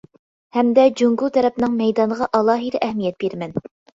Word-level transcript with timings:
ھەمدە 0.55 0.85
جۇڭگو 1.01 1.27
تەرەپنىڭ 1.35 1.77
مەيدانىغا 1.83 2.31
ئالاھىدە 2.39 2.83
ئەھمىيەت 2.87 3.21
بېرىمەن. 3.25 3.57